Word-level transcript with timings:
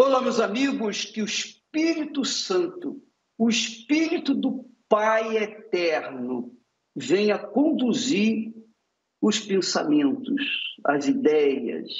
Olá, 0.00 0.22
meus 0.22 0.38
amigos, 0.38 1.06
que 1.06 1.20
o 1.20 1.24
Espírito 1.24 2.24
Santo, 2.24 3.02
o 3.36 3.48
Espírito 3.48 4.32
do 4.32 4.64
Pai 4.88 5.36
eterno, 5.38 6.56
venha 6.94 7.36
conduzir 7.36 8.54
os 9.20 9.40
pensamentos, 9.40 10.40
as 10.84 11.08
ideias, 11.08 11.90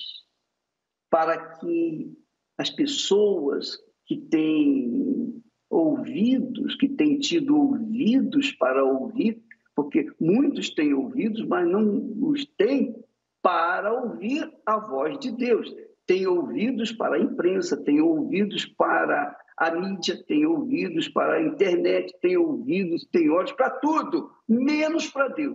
para 1.10 1.56
que 1.56 2.16
as 2.56 2.70
pessoas 2.70 3.76
que 4.06 4.16
têm 4.16 5.42
ouvidos, 5.68 6.76
que 6.76 6.88
têm 6.88 7.18
tido 7.18 7.56
ouvidos 7.56 8.52
para 8.52 8.84
ouvir, 8.84 9.42
porque 9.74 10.06
muitos 10.20 10.70
têm 10.70 10.94
ouvidos, 10.94 11.44
mas 11.48 11.68
não 11.68 12.12
os 12.22 12.46
têm 12.56 12.94
para 13.42 13.92
ouvir 13.92 14.48
a 14.64 14.78
voz 14.78 15.18
de 15.18 15.32
Deus 15.32 15.68
tem 16.08 16.26
ouvidos 16.26 16.90
para 16.90 17.16
a 17.16 17.20
imprensa, 17.20 17.76
tem 17.76 18.00
ouvidos 18.00 18.64
para 18.64 19.38
a 19.58 19.70
mídia, 19.70 20.24
tem 20.24 20.46
ouvidos 20.46 21.06
para 21.06 21.34
a 21.34 21.42
internet, 21.42 22.18
tem 22.22 22.34
ouvidos, 22.34 23.06
tem 23.12 23.28
olhos 23.28 23.52
para 23.52 23.68
tudo, 23.78 24.34
menos 24.48 25.06
para 25.06 25.28
Deus. 25.28 25.54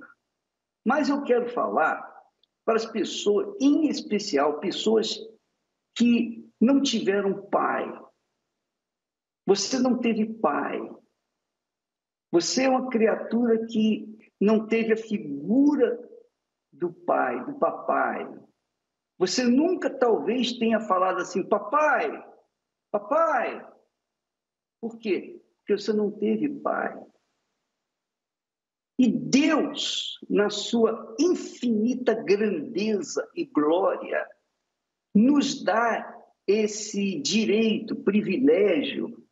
Mas 0.85 1.09
eu 1.09 1.23
quero 1.23 1.49
falar 1.49 2.07
para 2.63 2.75
as 2.75 2.85
pessoas, 2.85 3.57
em 3.59 3.87
especial 3.87 4.59
pessoas 4.59 5.17
que 5.95 6.47
não 6.61 6.83
tiveram 6.83 7.49
pai. 7.49 7.91
Você 9.47 9.79
não 9.79 9.97
teve 9.97 10.35
pai. 10.35 10.79
Você 12.31 12.65
é 12.65 12.69
uma 12.69 12.89
criatura 12.91 13.65
que 13.65 14.07
não 14.39 14.67
teve 14.67 14.93
a 14.93 14.97
figura 14.97 15.97
do 16.71 16.93
pai, 16.93 17.43
do 17.43 17.57
papai, 17.57 18.27
você 19.17 19.43
nunca 19.43 19.89
talvez 19.89 20.53
tenha 20.53 20.79
falado 20.79 21.21
assim, 21.21 21.43
papai, 21.43 22.11
papai. 22.91 23.65
Por 24.81 24.97
quê? 24.97 25.41
Porque 25.59 25.77
você 25.77 25.93
não 25.93 26.11
teve 26.11 26.49
pai. 26.49 26.99
E 28.99 29.07
Deus, 29.07 30.19
na 30.29 30.49
sua 30.49 31.15
infinita 31.19 32.13
grandeza 32.13 33.27
e 33.35 33.45
glória, 33.45 34.27
nos 35.15 35.63
dá 35.63 36.21
esse 36.47 37.19
direito, 37.21 37.95
privilégio 37.95 39.23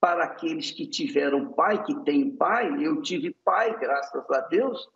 para 0.00 0.24
aqueles 0.24 0.70
que 0.70 0.86
tiveram 0.86 1.52
pai, 1.52 1.84
que 1.84 1.94
têm 2.04 2.34
pai. 2.34 2.84
Eu 2.84 3.02
tive 3.02 3.34
pai, 3.44 3.78
graças 3.78 4.30
a 4.30 4.40
Deus, 4.42 4.88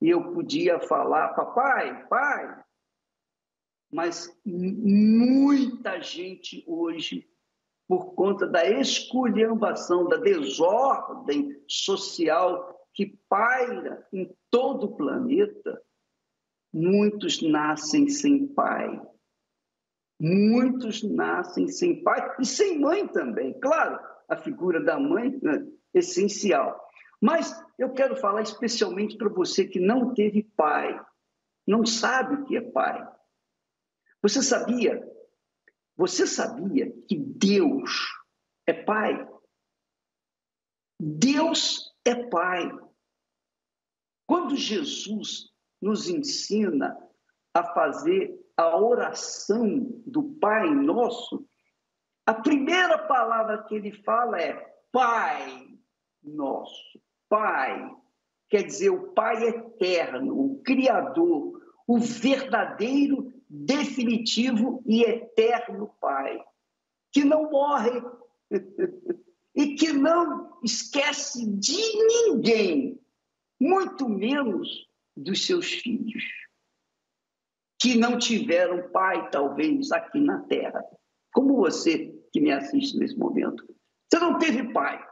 e 0.00 0.08
eu 0.08 0.32
podia 0.32 0.78
falar, 0.80 1.34
papai, 1.34 2.06
pai, 2.06 2.64
mas 3.90 4.30
muita 4.44 6.00
gente 6.00 6.62
hoje, 6.66 7.26
por 7.86 8.14
conta 8.14 8.46
da 8.46 8.68
esculhambação, 8.68 10.06
da 10.08 10.18
desordem 10.18 11.62
social 11.66 12.78
que 12.92 13.18
paira 13.28 14.06
em 14.12 14.30
todo 14.50 14.84
o 14.84 14.96
planeta, 14.96 15.82
muitos 16.72 17.40
nascem 17.40 18.08
sem 18.08 18.46
pai. 18.46 19.00
Muitos 20.20 21.02
nascem 21.02 21.68
sem 21.68 22.02
pai 22.02 22.34
e 22.40 22.44
sem 22.44 22.78
mãe 22.78 23.06
também. 23.06 23.58
Claro, 23.60 23.98
a 24.28 24.36
figura 24.36 24.82
da 24.82 24.98
mãe 24.98 25.40
é 25.44 25.98
essencial. 25.98 26.88
Mas 27.20 27.54
eu 27.78 27.92
quero 27.92 28.16
falar 28.16 28.42
especialmente 28.42 29.16
para 29.16 29.28
você 29.28 29.64
que 29.64 29.80
não 29.80 30.12
teve 30.12 30.42
pai, 30.56 31.00
não 31.66 31.86
sabe 31.86 32.34
o 32.34 32.44
que 32.44 32.56
é 32.56 32.60
pai. 32.60 33.17
Você 34.22 34.42
sabia? 34.42 35.00
Você 35.96 36.26
sabia 36.26 36.90
que 37.08 37.16
Deus 37.16 38.06
é 38.66 38.72
Pai? 38.72 39.28
Deus 40.98 41.94
é 42.04 42.14
Pai. 42.28 42.70
Quando 44.26 44.56
Jesus 44.56 45.50
nos 45.80 46.08
ensina 46.08 46.96
a 47.54 47.64
fazer 47.72 48.38
a 48.56 48.76
oração 48.76 49.86
do 50.04 50.22
Pai 50.40 50.68
Nosso, 50.70 51.48
a 52.26 52.34
primeira 52.34 52.98
palavra 53.06 53.62
que 53.64 53.74
ele 53.74 53.92
fala 54.02 54.40
é 54.40 54.52
Pai 54.92 55.68
Nosso. 56.22 57.00
Pai 57.28 57.90
quer 58.48 58.62
dizer 58.64 58.90
o 58.90 59.12
Pai 59.12 59.44
eterno, 59.44 60.38
o 60.38 60.62
Criador, 60.62 61.60
o 61.88 61.98
verdadeiro 61.98 63.32
definitivo 63.48 64.82
e 64.84 65.02
eterno 65.02 65.90
Pai, 65.98 66.38
que 67.10 67.24
não 67.24 67.50
morre 67.50 68.02
e 69.56 69.74
que 69.74 69.90
não 69.94 70.58
esquece 70.62 71.50
de 71.50 71.76
ninguém, 71.76 73.00
muito 73.58 74.06
menos 74.06 74.86
dos 75.16 75.46
seus 75.46 75.66
filhos, 75.72 76.22
que 77.80 77.96
não 77.96 78.18
tiveram 78.18 78.90
pai, 78.90 79.30
talvez, 79.30 79.90
aqui 79.90 80.20
na 80.20 80.40
terra, 80.42 80.84
como 81.32 81.56
você 81.56 82.14
que 82.32 82.40
me 82.40 82.52
assiste 82.52 82.98
nesse 82.98 83.16
momento. 83.16 83.64
Você 84.08 84.20
não 84.20 84.38
teve 84.38 84.72
pai. 84.72 85.02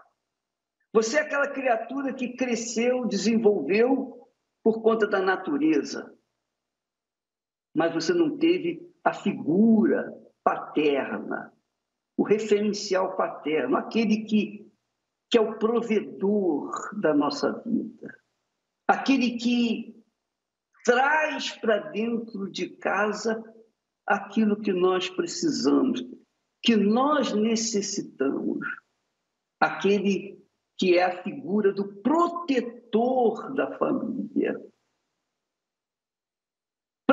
Você 0.92 1.16
é 1.16 1.22
aquela 1.22 1.48
criatura 1.48 2.12
que 2.12 2.36
cresceu, 2.36 3.06
desenvolveu 3.06 4.28
por 4.62 4.82
conta 4.82 5.06
da 5.06 5.20
natureza 5.20 6.15
mas 7.76 7.92
você 7.92 8.14
não 8.14 8.38
teve 8.38 8.90
a 9.04 9.12
figura 9.12 10.10
paterna, 10.42 11.52
o 12.16 12.22
referencial 12.22 13.14
paterno, 13.16 13.76
aquele 13.76 14.24
que, 14.24 14.66
que 15.30 15.36
é 15.36 15.40
o 15.42 15.58
provedor 15.58 16.70
da 16.98 17.12
nossa 17.12 17.52
vida, 17.66 18.18
aquele 18.88 19.36
que 19.36 19.94
traz 20.86 21.50
para 21.58 21.90
dentro 21.90 22.50
de 22.50 22.70
casa 22.78 23.44
aquilo 24.06 24.58
que 24.58 24.72
nós 24.72 25.10
precisamos, 25.10 26.02
que 26.62 26.76
nós 26.76 27.34
necessitamos, 27.34 28.66
aquele 29.60 30.42
que 30.78 30.96
é 30.96 31.04
a 31.04 31.22
figura 31.22 31.74
do 31.74 32.00
protetor 32.00 33.54
da 33.54 33.76
família, 33.76 34.58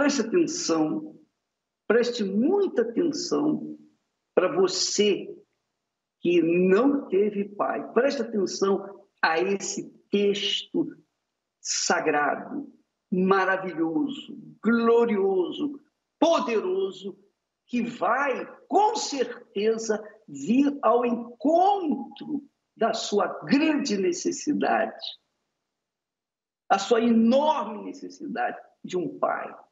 Preste 0.03 0.19
atenção, 0.19 1.18
preste 1.88 2.25
muita 2.25 2.81
atenção 2.81 3.80
para 4.36 4.53
você 4.53 5.34
que 6.19 6.41
não 6.41 7.08
teve 7.08 7.46
pai. 7.46 7.90
Preste 7.94 8.22
atenção 8.22 9.08
a 9.22 9.40
esse 9.40 9.90
texto 10.12 10.94
sagrado, 11.62 12.69
maravilhoso, 13.09 14.38
glorioso, 14.62 15.80
poderoso, 16.20 17.18
que 17.66 17.81
vai 17.81 18.46
com 18.68 18.97
certeza 18.97 20.03
vir 20.28 20.78
ao 20.81 21.06
encontro 21.06 22.44
da 22.75 22.94
sua 22.94 23.40
grande 23.46 23.96
necessidade, 23.96 25.02
a 26.68 26.78
sua 26.78 27.00
enorme 27.00 27.85
necessidade 27.85 28.59
de 28.84 28.97
um 28.97 29.18
pai. 29.18 29.62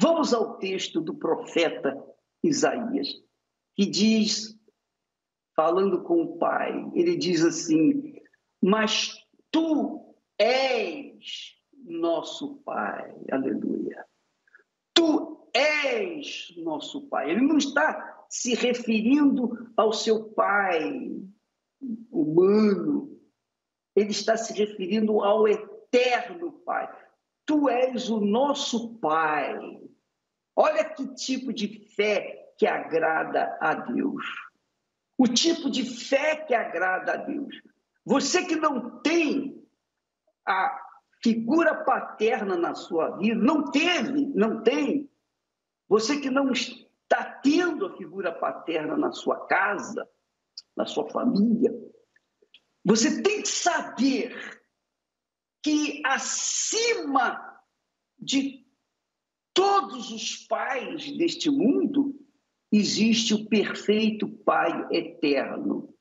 Vamos 0.00 0.32
ao 0.32 0.58
texto 0.58 1.00
do 1.00 1.14
profeta 1.14 1.96
Isaías, 2.42 3.08
que 3.74 3.84
diz, 3.84 4.56
falando 5.56 6.02
com 6.02 6.22
o 6.22 6.38
pai, 6.38 6.88
ele 6.94 7.16
diz 7.16 7.44
assim: 7.44 8.14
Mas 8.62 9.12
tu 9.50 10.14
és 10.38 11.56
nosso 11.84 12.56
pai, 12.64 13.12
aleluia. 13.32 14.06
Tu 14.94 15.50
és 15.52 16.54
nosso 16.58 17.08
pai. 17.08 17.30
Ele 17.30 17.40
não 17.40 17.58
está 17.58 18.26
se 18.28 18.54
referindo 18.54 19.72
ao 19.76 19.92
seu 19.92 20.30
pai 20.30 21.10
humano, 22.10 23.18
ele 23.96 24.10
está 24.10 24.36
se 24.36 24.52
referindo 24.52 25.22
ao 25.22 25.48
eterno 25.48 26.52
pai. 26.64 26.88
Tu 27.46 27.68
és 27.68 28.10
o 28.10 28.20
nosso 28.20 28.94
pai. 28.98 29.77
Olha 30.60 30.84
que 30.84 31.14
tipo 31.14 31.52
de 31.52 31.86
fé 31.94 32.52
que 32.58 32.66
agrada 32.66 33.56
a 33.60 33.74
Deus. 33.74 34.24
O 35.16 35.28
tipo 35.28 35.70
de 35.70 35.84
fé 35.84 36.34
que 36.34 36.52
agrada 36.52 37.12
a 37.12 37.16
Deus. 37.16 37.62
Você 38.04 38.44
que 38.44 38.56
não 38.56 39.00
tem 39.00 39.64
a 40.44 40.76
figura 41.22 41.84
paterna 41.84 42.56
na 42.56 42.74
sua 42.74 43.18
vida, 43.18 43.40
não 43.40 43.70
teve, 43.70 44.26
não 44.34 44.60
tem. 44.64 45.08
Você 45.88 46.20
que 46.20 46.28
não 46.28 46.50
está 46.50 47.24
tendo 47.40 47.86
a 47.86 47.96
figura 47.96 48.32
paterna 48.32 48.96
na 48.96 49.12
sua 49.12 49.46
casa, 49.46 50.08
na 50.76 50.86
sua 50.86 51.08
família, 51.08 51.72
você 52.84 53.22
tem 53.22 53.42
que 53.42 53.48
saber 53.48 54.36
que 55.62 56.02
acima 56.04 57.62
de 58.18 58.67
todos 59.54 60.10
os 60.10 60.46
pais 60.46 61.16
deste 61.16 61.50
mundo 61.50 62.14
existe 62.70 63.34
o 63.34 63.48
perfeito 63.48 64.28
Pai 64.28 64.86
eterno, 64.92 65.94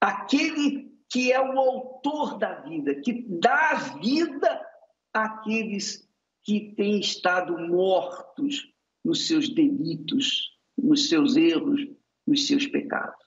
aquele 0.00 0.88
que 1.10 1.32
é 1.32 1.40
o 1.40 1.58
autor 1.58 2.38
da 2.38 2.60
vida, 2.60 2.94
que 3.00 3.24
dá 3.28 3.74
vida 4.00 4.66
àqueles 5.12 6.06
que 6.44 6.74
têm 6.74 7.00
estado 7.00 7.58
mortos 7.58 8.70
nos 9.04 9.26
seus 9.26 9.48
delitos, 9.48 10.56
nos 10.76 11.08
seus 11.08 11.36
erros, 11.36 11.80
nos 12.26 12.46
seus 12.46 12.66
pecados. 12.66 13.26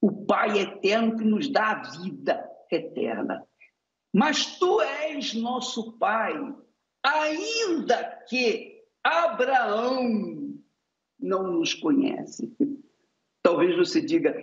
O 0.00 0.24
Pai 0.24 0.58
eterno 0.58 1.16
que 1.16 1.24
nos 1.24 1.48
dá 1.48 1.72
a 1.72 1.82
vida 1.98 2.48
eterna. 2.70 3.44
Mas 4.12 4.58
tu 4.58 4.80
és 4.80 5.34
nosso 5.34 5.98
Pai, 5.98 6.34
ainda 7.02 8.24
que 8.28 8.77
Abraão 9.08 10.54
não 11.18 11.50
nos 11.50 11.72
conhece. 11.72 12.54
Talvez 13.42 13.74
você 13.74 14.02
diga, 14.02 14.36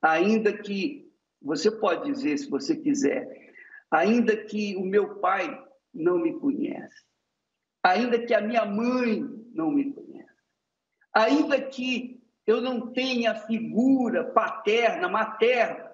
ainda 0.00 0.56
que, 0.56 1.12
você 1.42 1.70
pode 1.70 2.10
dizer 2.10 2.38
se 2.38 2.48
você 2.48 2.74
quiser, 2.74 3.52
ainda 3.90 4.34
que 4.34 4.74
o 4.76 4.84
meu 4.84 5.16
pai 5.16 5.62
não 5.92 6.18
me 6.18 6.32
conhece, 6.38 7.04
ainda 7.82 8.18
que 8.24 8.32
a 8.32 8.40
minha 8.40 8.64
mãe 8.64 9.22
não 9.52 9.70
me 9.70 9.92
conhece, 9.92 10.42
ainda 11.12 11.60
que 11.60 12.18
eu 12.46 12.62
não 12.62 12.92
tenha 12.92 13.34
figura 13.34 14.24
paterna, 14.24 15.08
materna, 15.08 15.92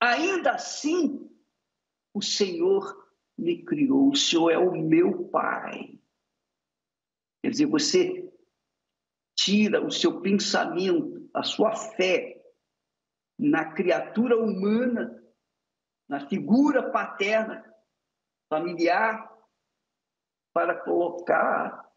ainda 0.00 0.52
assim 0.52 1.28
o 2.14 2.22
Senhor 2.22 3.08
me 3.36 3.64
criou, 3.64 4.10
o 4.10 4.16
Senhor 4.16 4.50
é 4.50 4.58
o 4.58 4.72
meu 4.72 5.24
pai. 5.24 5.98
Quer 7.42 7.50
dizer, 7.50 7.66
você 7.66 8.32
tira 9.36 9.84
o 9.84 9.90
seu 9.90 10.20
pensamento, 10.20 11.30
a 11.32 11.42
sua 11.42 11.74
fé 11.74 12.42
na 13.38 13.72
criatura 13.72 14.36
humana, 14.36 15.22
na 16.08 16.26
figura 16.28 16.90
paterna, 16.90 17.64
familiar, 18.48 19.30
para 20.52 20.74
colocar 20.74 21.88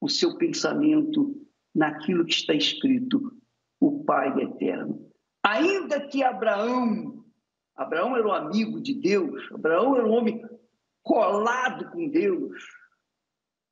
o 0.00 0.08
seu 0.08 0.38
pensamento 0.38 1.46
naquilo 1.74 2.24
que 2.24 2.32
está 2.32 2.54
escrito, 2.54 3.36
o 3.78 4.02
Pai 4.04 4.28
eterno. 4.40 5.10
Ainda 5.42 6.06
que 6.06 6.22
Abraão, 6.22 7.24
Abraão 7.76 8.16
era 8.16 8.26
um 8.26 8.32
amigo 8.32 8.80
de 8.80 8.94
Deus, 8.94 9.50
Abraão 9.52 9.96
era 9.96 10.06
um 10.06 10.12
homem 10.12 10.42
colado 11.02 11.90
com 11.90 12.08
Deus, 12.08 12.62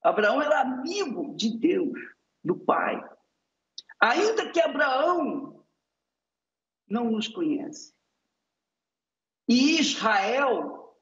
Abraão 0.02 0.40
era 0.40 0.60
amigo 0.60 1.34
de 1.34 1.58
Deus, 1.58 1.98
do 2.44 2.56
Pai. 2.56 3.02
Ainda 4.00 4.50
que 4.50 4.60
Abraão 4.60 5.64
não 6.88 7.10
nos 7.10 7.28
conhece 7.28 7.92
e 9.48 9.80
Israel 9.80 10.96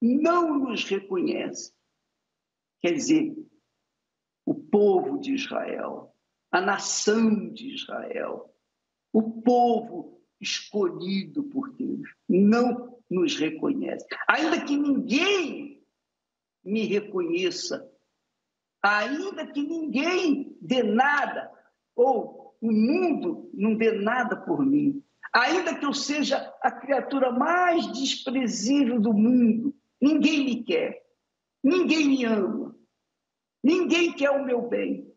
não 0.00 0.58
nos 0.58 0.84
reconhece, 0.84 1.72
quer 2.80 2.92
dizer, 2.92 3.36
o 4.44 4.54
povo 4.54 5.18
de 5.18 5.34
Israel, 5.34 6.14
a 6.50 6.60
nação 6.60 7.52
de 7.52 7.74
Israel, 7.74 8.52
o 9.12 9.42
povo 9.42 10.20
escolhido 10.40 11.44
por 11.44 11.72
Deus, 11.74 12.08
não 12.28 12.98
nos 13.08 13.36
reconhece. 13.36 14.06
Ainda 14.28 14.64
que 14.64 14.76
ninguém 14.76 15.84
me 16.64 16.86
reconheça 16.86 17.90
ainda 18.82 19.46
que 19.46 19.62
ninguém 19.62 20.56
dê 20.60 20.82
nada, 20.82 21.50
ou 21.94 22.56
o 22.60 22.72
mundo 22.72 23.50
não 23.54 23.74
dê 23.74 23.92
nada 23.92 24.36
por 24.36 24.64
mim, 24.64 25.02
ainda 25.32 25.74
que 25.74 25.84
eu 25.84 25.92
seja 25.92 26.36
a 26.62 26.70
criatura 26.70 27.30
mais 27.30 27.86
desprezível 27.92 29.00
do 29.00 29.12
mundo, 29.12 29.74
ninguém 30.00 30.44
me 30.44 30.64
quer, 30.64 31.02
ninguém 31.62 32.08
me 32.08 32.24
ama, 32.24 32.76
ninguém 33.62 34.12
quer 34.12 34.30
o 34.30 34.44
meu 34.44 34.68
bem. 34.68 35.10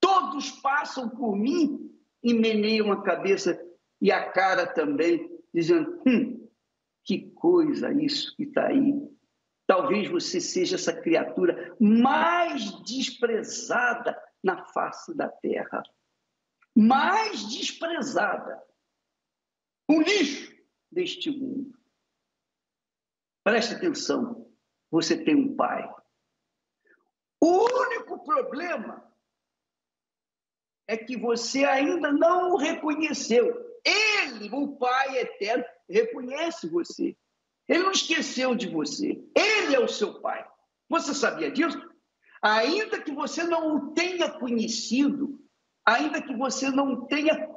Todos 0.00 0.50
passam 0.50 1.08
por 1.08 1.36
mim 1.36 1.90
e 2.22 2.34
meneiam 2.34 2.90
a 2.90 3.02
cabeça 3.02 3.60
e 4.00 4.10
a 4.10 4.30
cara 4.30 4.66
também, 4.66 5.30
dizendo: 5.52 6.00
hum, 6.06 6.48
que 7.04 7.30
coisa 7.32 7.92
isso 7.92 8.34
que 8.36 8.44
está 8.44 8.66
aí 8.66 8.94
Talvez 9.70 10.08
você 10.10 10.40
seja 10.40 10.74
essa 10.74 10.92
criatura 10.92 11.76
mais 11.78 12.82
desprezada 12.82 14.20
na 14.42 14.64
face 14.64 15.16
da 15.16 15.28
terra. 15.28 15.84
Mais 16.76 17.48
desprezada. 17.48 18.60
O 19.88 20.02
lixo 20.02 20.52
deste 20.90 21.30
mundo. 21.30 21.72
Preste 23.44 23.76
atenção. 23.76 24.52
Você 24.90 25.16
tem 25.22 25.36
um 25.36 25.54
pai. 25.54 25.88
O 27.40 27.62
único 27.84 28.24
problema 28.24 29.08
é 30.88 30.96
que 30.96 31.16
você 31.16 31.64
ainda 31.64 32.10
não 32.10 32.54
o 32.54 32.56
reconheceu. 32.56 33.46
Ele, 33.84 34.50
o 34.52 34.76
Pai 34.76 35.18
eterno, 35.18 35.64
reconhece 35.88 36.68
você. 36.68 37.16
Ele 37.70 37.84
não 37.84 37.92
esqueceu 37.92 38.52
de 38.56 38.68
você. 38.68 39.24
Ele 39.32 39.76
é 39.76 39.78
o 39.78 39.86
seu 39.86 40.20
pai. 40.20 40.44
Você 40.88 41.14
sabia 41.14 41.52
disso? 41.52 41.80
Ainda 42.42 43.00
que 43.00 43.12
você 43.12 43.44
não 43.44 43.76
o 43.76 43.92
tenha 43.92 44.28
conhecido, 44.28 45.38
ainda 45.86 46.20
que 46.20 46.34
você 46.34 46.68
não 46.68 47.06
tenha 47.06 47.48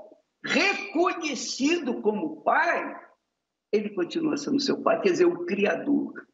reconhecido 0.46 2.00
como 2.02 2.44
pai, 2.44 2.96
ele 3.72 3.90
continua 3.90 4.38
sendo 4.38 4.60
seu 4.60 4.84
pai, 4.84 5.02
quer 5.02 5.14
dizer, 5.14 5.26
o 5.26 5.46
Criador. 5.46 6.28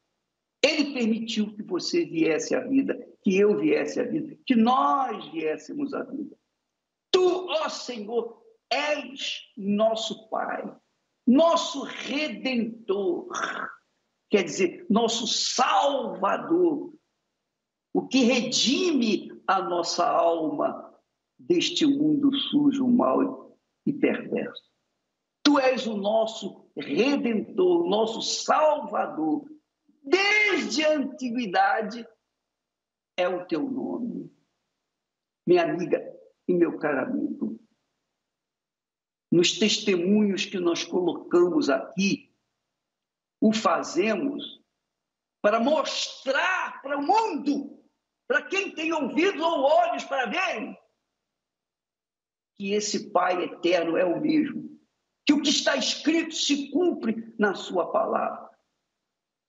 Ele 0.61 0.93
permitiu 0.93 1.55
que 1.55 1.63
você 1.63 2.03
viesse 2.03 2.53
à 2.53 2.59
vida, 2.59 2.99
que 3.23 3.37
eu 3.37 3.57
viesse 3.57 4.01
à 4.01 4.03
vida, 4.03 4.37
que 4.45 4.55
nós 4.55 5.25
viéssemos 5.31 5.93
à 5.93 6.03
vida. 6.03 6.35
Tu, 7.13 7.47
ó 7.47 7.69
Senhor, 7.69 8.43
és 8.69 9.49
nosso 9.55 10.29
Pai 10.29 10.69
nosso 11.29 11.83
redentor, 11.83 13.29
quer 14.31 14.43
dizer, 14.43 14.87
nosso 14.89 15.27
salvador, 15.27 16.91
o 17.93 18.07
que 18.07 18.23
redime 18.23 19.29
a 19.45 19.61
nossa 19.61 20.07
alma 20.09 20.91
deste 21.37 21.85
mundo 21.85 22.35
sujo, 22.35 22.87
mau 22.87 23.55
e 23.85 23.93
perverso. 23.93 24.69
Tu 25.43 25.59
és 25.59 25.85
o 25.85 25.97
nosso 25.97 26.67
redentor, 26.75 27.85
o 27.85 27.89
nosso 27.89 28.23
salvador. 28.23 29.45
Desde 30.01 30.83
a 30.83 30.97
antiguidade 30.97 32.07
é 33.15 33.27
o 33.27 33.45
teu 33.45 33.69
nome. 33.69 34.31
Minha 35.45 35.63
amiga 35.63 36.01
e 36.47 36.53
meu 36.55 36.79
caro 36.79 37.01
amigo, 37.01 37.59
nos 39.31 39.57
testemunhos 39.57 40.45
que 40.45 40.59
nós 40.59 40.83
colocamos 40.83 41.69
aqui, 41.69 42.33
o 43.39 43.53
fazemos 43.53 44.59
para 45.41 45.59
mostrar 45.59 46.81
para 46.81 46.97
o 46.97 47.01
mundo, 47.01 47.81
para 48.27 48.43
quem 48.43 48.71
tem 48.71 48.91
ouvidos 48.91 49.41
ou 49.41 49.61
olhos 49.63 50.03
para 50.03 50.25
ver, 50.25 50.77
que 52.55 52.73
esse 52.73 53.11
Pai 53.11 53.43
eterno 53.43 53.95
é 53.95 54.03
o 54.03 54.19
mesmo, 54.19 54.77
que 55.25 55.33
o 55.33 55.41
que 55.41 55.49
está 55.49 55.77
escrito 55.77 56.33
se 56.33 56.69
cumpre 56.71 57.33
na 57.39 57.53
Sua 57.53 57.91
palavra, 57.91 58.49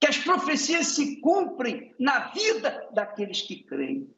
que 0.01 0.07
as 0.07 0.19
profecias 0.19 0.89
se 0.89 1.21
cumprem 1.21 1.95
na 1.99 2.29
vida 2.29 2.89
daqueles 2.93 3.43
que 3.43 3.65
creem. 3.65 4.15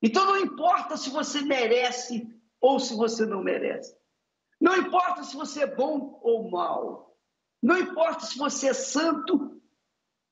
Então 0.00 0.24
não 0.24 0.38
importa 0.38 0.96
se 0.96 1.10
você 1.10 1.42
merece 1.42 2.28
ou 2.60 2.78
se 2.78 2.94
você 2.94 3.26
não 3.26 3.42
merece. 3.42 3.96
Não 4.60 4.76
importa 4.76 5.22
se 5.22 5.36
você 5.36 5.62
é 5.64 5.74
bom 5.74 6.18
ou 6.22 6.50
mal. 6.50 7.16
Não 7.62 7.78
importa 7.78 8.24
se 8.24 8.38
você 8.38 8.68
é 8.68 8.74
santo 8.74 9.60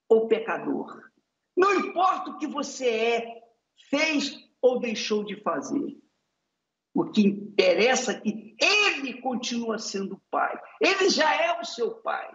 ou 0.09 0.29
pecador. 0.29 1.11
Não 1.57 1.75
importa 1.75 2.31
o 2.31 2.39
que 2.39 2.47
você 2.47 2.89
é, 2.89 3.43
fez 3.89 4.37
ou 4.61 4.81
deixou 4.81 5.25
de 5.25 5.41
fazer. 5.43 5.99
O 6.95 7.11
que 7.11 7.23
interessa 7.23 8.13
é 8.13 8.21
que 8.21 8.57
ele 8.61 9.21
continua 9.21 9.79
sendo 9.79 10.23
pai. 10.31 10.57
Ele 10.81 11.11
já 11.11 11.35
é 11.35 11.61
o 11.61 11.65
seu 11.65 11.97
pai. 11.97 12.33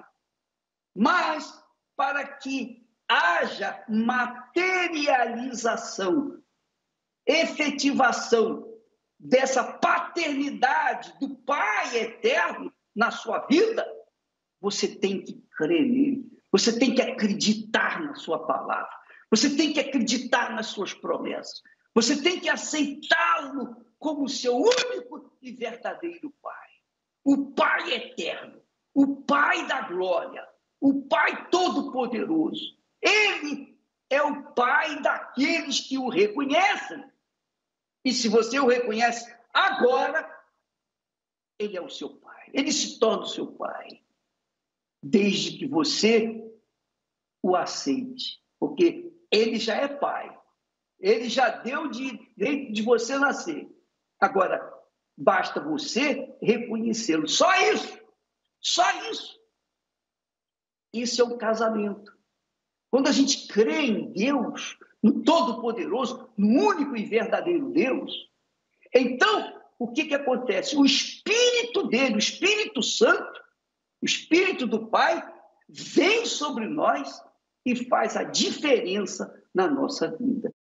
Mas 0.95 1.51
para 1.95 2.27
que 2.37 2.87
haja 3.07 3.83
materialização, 3.87 6.43
efetivação 7.25 8.68
dessa 9.19 9.63
paternidade 9.63 11.13
do 11.19 11.35
Pai 11.35 11.97
eterno 11.97 12.73
na 12.95 13.11
sua 13.11 13.39
vida, 13.47 13.85
você 14.61 14.87
tem 14.87 15.21
que 15.21 15.43
crer 15.57 15.85
nele, 15.85 16.25
você 16.51 16.77
tem 16.77 16.95
que 16.95 17.01
acreditar 17.01 18.01
na 18.01 18.15
sua 18.15 18.45
palavra, 18.45 18.89
você 19.29 19.55
tem 19.55 19.73
que 19.73 19.79
acreditar 19.79 20.53
nas 20.53 20.67
suas 20.67 20.93
promessas, 20.93 21.61
você 21.93 22.21
tem 22.21 22.39
que 22.39 22.49
aceitá-lo 22.49 23.75
como 23.97 24.29
seu 24.29 24.55
único 24.55 25.37
e 25.41 25.51
verdadeiro 25.51 26.33
Pai. 26.41 26.67
O 27.23 27.51
Pai 27.51 27.93
eterno, 27.93 28.61
o 28.93 29.17
Pai 29.23 29.67
da 29.67 29.81
glória, 29.81 30.47
o 30.79 31.03
Pai 31.03 31.49
todo-poderoso. 31.49 32.77
Ele 33.01 33.77
é 34.09 34.21
o 34.21 34.43
Pai 34.53 35.01
daqueles 35.01 35.81
que 35.81 35.97
o 35.97 36.09
reconhecem. 36.09 37.03
E 38.03 38.13
se 38.13 38.27
você 38.27 38.59
o 38.59 38.67
reconhece 38.67 39.33
agora, 39.53 40.27
ele 41.57 41.77
é 41.77 41.81
o 41.81 41.89
seu 41.89 42.09
Pai. 42.17 42.49
Ele 42.53 42.71
se 42.71 42.99
torna 42.99 43.23
o 43.23 43.27
seu 43.27 43.47
Pai. 43.47 44.03
Desde 45.03 45.57
que 45.57 45.67
você 45.67 46.43
o 47.43 47.55
aceite. 47.55 48.41
Porque 48.59 49.13
ele 49.31 49.59
já 49.59 49.75
é 49.75 49.87
Pai. 49.87 50.37
Ele 50.99 51.29
já 51.29 51.49
deu 51.49 51.89
direito 51.89 52.73
de 52.73 52.81
você 52.81 53.17
nascer. 53.17 53.69
Agora, 54.19 54.61
basta 55.17 55.61
você 55.61 56.35
reconhecê-lo. 56.41 57.27
Só 57.27 57.53
isso. 57.71 57.99
Só 58.61 59.09
isso. 59.09 59.39
Isso 60.93 61.21
é 61.21 61.25
um 61.25 61.37
casamento. 61.37 62.17
Quando 62.89 63.07
a 63.07 63.11
gente 63.11 63.47
crê 63.47 63.81
em 63.81 64.11
Deus, 64.11 64.77
no 65.01 65.23
Todo-Poderoso, 65.23 66.29
no 66.37 66.47
único 66.47 66.95
e 66.95 67.05
verdadeiro 67.05 67.71
Deus, 67.71 68.11
então 68.93 69.59
o 69.77 69.87
que, 69.87 70.05
que 70.05 70.15
acontece? 70.15 70.75
O 70.75 70.85
Espírito 70.85 71.87
dele, 71.87 72.15
o 72.15 72.19
Espírito 72.19 72.83
Santo, 72.83 73.39
o 74.01 74.05
Espírito 74.05 74.67
do 74.67 74.87
Pai, 74.87 75.23
vem 75.69 76.25
sobre 76.25 76.67
nós 76.67 77.21
e 77.65 77.75
faz 77.87 78.17
a 78.17 78.23
diferença 78.23 79.33
na 79.53 79.67
nossa 79.67 80.15
vida. 80.17 80.53